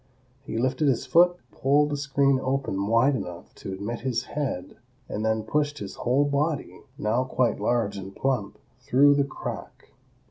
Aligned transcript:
He 0.41 0.57
lifted 0.57 0.87
his 0.87 1.05
foot, 1.05 1.37
pulled 1.51 1.91
the 1.91 1.95
screen 1.95 2.39
open 2.41 2.87
wide 2.87 3.15
enough 3.15 3.53
to 3.53 3.71
admit 3.71 3.99
his 3.99 4.23
head 4.23 4.77
and 5.07 5.23
then 5.23 5.43
pushed 5.43 5.77
his 5.77 5.93
whole 5.93 6.25
body, 6.25 6.81
now 6.97 7.23
quite 7.23 7.59
large 7.59 7.97
and 7.97 8.15
plump, 8.15 8.57
through 8.79 9.13
the 9.13 9.23
crack. 9.25 9.89